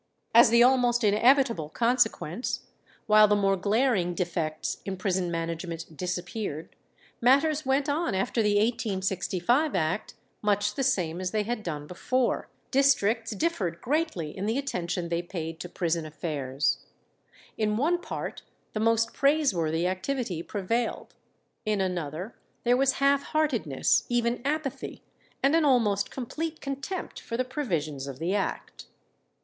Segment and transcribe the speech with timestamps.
[0.33, 2.61] As the almost inevitable consequence,
[3.05, 6.75] while the more glaring defects in prison management disappeared,
[7.21, 12.49] matters went on after the 1865 Act much the same as they had done before.
[12.71, 16.79] Districts differed greatly in the attention they paid to prison affairs.
[17.55, 18.41] In one part
[18.73, 21.13] the most praiseworthy activity prevailed,
[21.63, 25.03] in another there was half heartedness, even apathy
[25.43, 28.87] and an almost complete contempt for the provisions of the act.